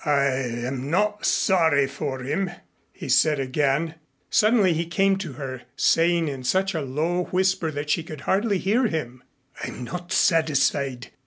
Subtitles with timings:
[0.03, 2.49] "I am not sorry for him,"
[2.91, 3.93] he said again.
[4.31, 8.57] Suddenly he came to her saying in such a low whisper that she could hardly
[8.57, 9.21] hear him,
[9.63, 11.09] "I'm not satisfied.